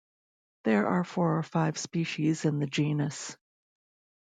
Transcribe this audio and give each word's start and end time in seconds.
There 0.63 0.87
are 0.87 1.03
four 1.03 1.37
or 1.37 1.43
five 1.43 1.77
species 1.77 2.43
in 2.43 2.57
the 2.57 2.65
genus. 2.65 3.37